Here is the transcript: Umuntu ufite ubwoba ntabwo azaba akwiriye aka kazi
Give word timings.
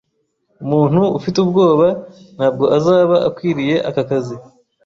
Umuntu 0.63 1.01
ufite 1.17 1.37
ubwoba 1.45 1.87
ntabwo 2.35 2.65
azaba 2.77 3.15
akwiriye 3.29 3.75
aka 3.89 4.01
kazi 4.09 4.35